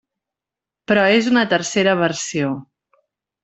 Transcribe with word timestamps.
Però 0.93 1.03
és 1.19 1.29
una 1.33 1.45
tercera 1.53 1.95
versió. 2.03 2.51